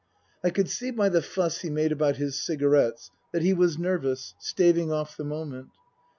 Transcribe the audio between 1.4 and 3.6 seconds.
he made about his cigarettes that he